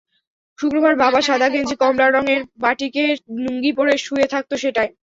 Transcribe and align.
শুক্রবার 0.59 0.93
বাবা 0.95 1.19
সাদা 1.27 1.47
গেঞ্জি, 1.49 1.75
কমলা 1.81 2.07
রঙের 2.07 2.41
বাটিকের 2.63 3.11
লুঙ্গি 3.37 3.71
পরে 3.77 3.93
শুয়ে 4.05 4.27
থাকত 4.33 4.51
সেটায়। 4.63 4.91